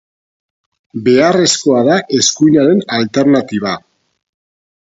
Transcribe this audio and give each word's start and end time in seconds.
Beharrezkoa 1.07 1.83
da 1.89 1.99
eskuinaren 2.21 2.83
alternatiba. 2.99 3.79